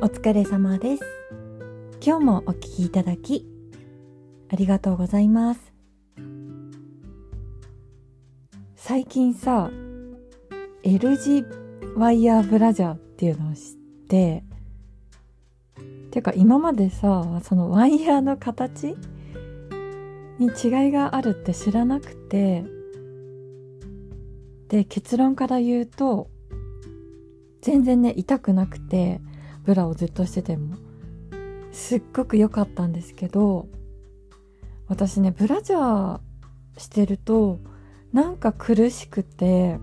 [0.00, 1.02] お疲れ様です。
[2.00, 3.44] 今日もお聞きいただき、
[4.48, 5.72] ありがとうございます。
[8.76, 9.72] 最近さ、
[10.84, 11.44] L 字
[11.96, 13.62] ワイヤーブラジャーっていうのを知っ
[14.08, 14.44] て、
[16.12, 18.94] ていうか今までさ、そのワイヤーの形
[20.38, 22.64] に違いがあるって知らなくて、
[24.68, 26.30] で、結論から言うと、
[27.62, 29.20] 全然ね、痛くなくて、
[29.68, 30.76] ブラをずっとしてても、
[31.72, 33.68] すっごく良かったんですけど、
[34.86, 36.20] 私ね、ブラジャー
[36.78, 37.58] してると、
[38.14, 39.78] なんか苦しくて、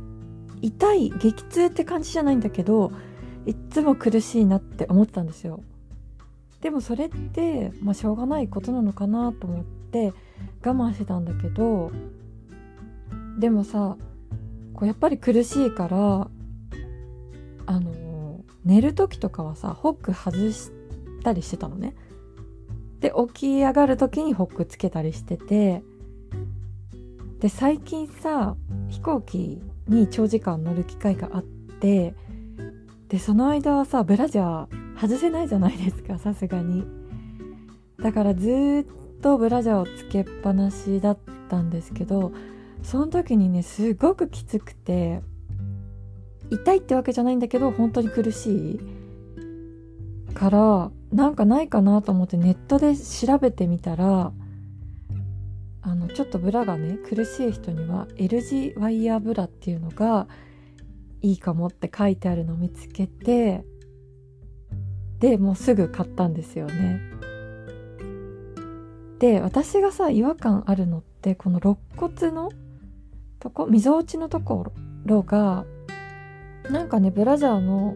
[0.60, 2.92] 痛い、激痛って感じじゃないんだけど、
[3.46, 5.62] いっつも苦しいなって思ったんですよ。
[6.62, 10.14] でもそれって、まあ、しょうがないことなのかなと思って
[10.66, 11.92] 我慢してたんだけど
[13.38, 13.98] でもさ
[14.74, 16.28] こうやっぱり苦しいから
[17.68, 18.05] あの
[18.66, 20.72] 寝る時とかはさホック外し
[21.24, 21.96] たりしてたのね。
[23.00, 25.84] で起き上がる時にホックつけたりしてて
[27.40, 28.56] で最近さ
[28.90, 32.16] 飛行機に長時間乗る機会があって
[33.10, 36.86] でその間はさブラジャー外せないじゃないですかさすがに。
[38.02, 41.18] だからずっとブラジャーをつけっぱなしだっ
[41.50, 42.34] たんですけど
[42.84, 45.22] その時にねすごくきつくて
[46.50, 48.80] 痛いってわけじゃないんだけど本当に苦しい
[50.34, 54.32] からなんかないかなと思ってネットで調べてみたら
[55.82, 60.28] あのちょっとブラがね苦しい人には L 字ワイヤーブラっていうのが
[61.22, 63.64] いいかもって書いてあるのを見つけて
[65.20, 67.02] でもうすぐ買ったんですよね。
[69.20, 72.52] で私がさ違和感あるのってこの肋骨の
[73.46, 74.74] とこ、溝落ちのとこ
[75.06, 75.66] ろが、
[76.72, 77.96] なんかね、ブラジャーの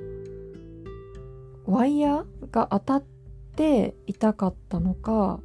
[1.65, 3.03] ワイヤーが当たっ
[3.55, 5.39] て痛かったのか、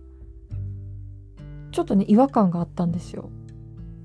[1.73, 3.31] ちょっとね、違和感があったんですよ。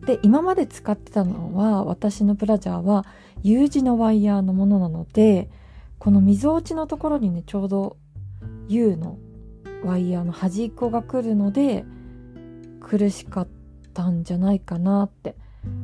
[0.05, 3.05] で、今まで使ってたのは、私のブラジャーは
[3.43, 5.49] U 字のワイヤーのものなので、
[5.99, 7.97] この溝落ちのところにね、ちょうど
[8.67, 9.17] U の
[9.83, 11.85] ワイヤーの端っこが来るので、
[12.79, 13.47] 苦しかっ
[13.93, 15.35] たんじゃないかなって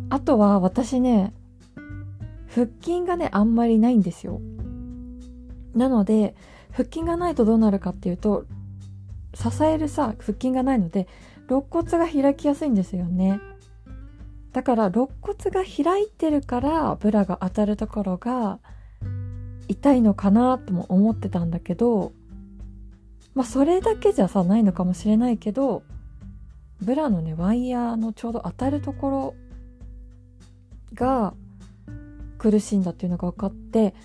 [0.10, 1.34] あとは私ね、
[2.56, 4.40] 腹筋がね、あんまりないんですよ。
[5.74, 6.36] なので、
[6.72, 8.46] 腹筋がないとどうなるかっていうと、
[9.34, 11.06] 支えるさ、腹筋がないので、
[11.50, 13.42] 肋骨が開きやすいんですよね。
[14.54, 18.60] だから肋骨が開いてるからブラが当たるところが
[19.68, 22.14] 痛いのかなとも思ってたんだけど、
[23.34, 25.84] まあそれだけじゃさないのかもしれないけど、
[26.82, 29.36] ブラのね、ワイヤーのちょうど当たるところ
[30.94, 31.34] が
[32.46, 33.96] 苦しいんだっていうのが分かって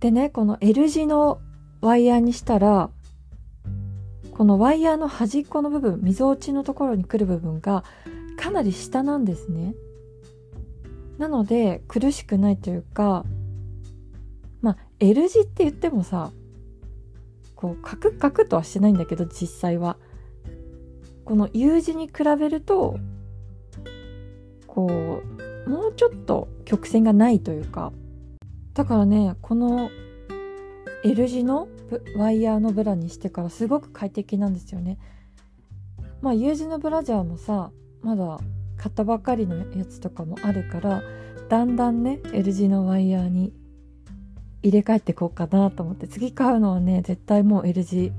[0.00, 1.40] でねこの L 字の
[1.80, 2.90] ワイヤーにしたら
[4.32, 7.84] このワイヤーの端っこの部分溝落ちのところに来る部分が
[8.36, 9.74] かなり下なんですね。
[11.16, 13.24] なので苦しくないというか
[14.60, 16.30] まあ L 字って言ってもさ
[17.56, 19.96] こうカクカクとはしてないんだけど実際は。
[21.24, 22.98] この U 字に比べると
[24.66, 25.37] こう
[25.68, 27.92] もうちょっと曲線がないというか
[28.74, 29.90] だからねこの
[31.04, 31.68] L 字の
[32.16, 34.98] ワイヤーのブラにしてからすごく快適なんですよね。
[36.20, 37.70] まあ U 字のブラジャーもさ
[38.02, 38.38] まだ
[38.76, 41.02] 買ったばかりのやつとかもあるから
[41.48, 43.52] だんだんね L 字のワイヤーに
[44.62, 48.12] 入れ替えていこうかなと思って次買うのはね絶対もう L 字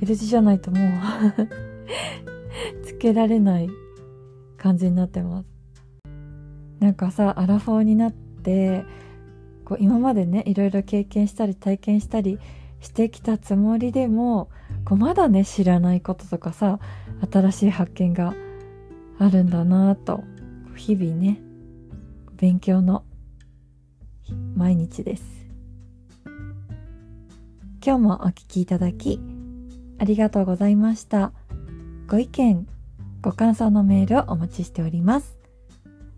[0.00, 0.90] L 字じゃないともう
[2.84, 3.68] つけられない
[4.56, 5.55] 感じになってます。
[6.80, 8.84] なんかさアラフォーになって
[9.64, 12.38] こう今までねいろいろ経験したり体験したり
[12.80, 14.50] してきたつもりでも
[14.84, 16.78] こうまだね知らないこととかさ
[17.32, 18.34] 新しい発見が
[19.18, 20.22] あるんだなと
[20.76, 21.40] 日々ね
[22.36, 23.04] 勉強の
[24.54, 25.24] 毎日です。
[27.84, 29.20] 今日もお聴きいただき
[29.98, 31.32] ありがとうございました。
[32.08, 32.66] ご意見
[33.22, 35.45] ご感想のメールをお待ちしております。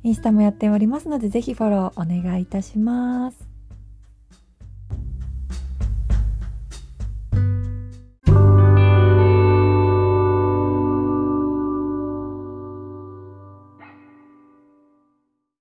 [0.03, 3.48] インスタもやっておりますので、ぜひフォローお願いいたします。